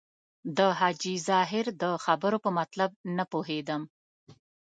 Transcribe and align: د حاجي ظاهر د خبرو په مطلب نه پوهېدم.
د 0.57 0.59
حاجي 0.79 1.15
ظاهر 1.29 1.65
د 1.81 1.83
خبرو 2.05 2.37
په 2.45 2.49
مطلب 2.59 2.91
نه 3.17 3.23
پوهېدم. 3.31 3.81